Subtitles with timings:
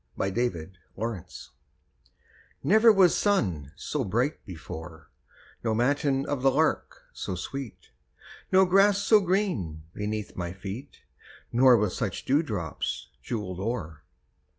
[0.19, 1.25] A SUMMER MORNING
[2.63, 5.11] Never was sun so bright before,
[5.63, 7.91] No matin of the lark so sweet,
[8.51, 11.01] No grass so green beneath my feet,
[11.53, 14.01] Nor with such dewdrops jewelled o'er.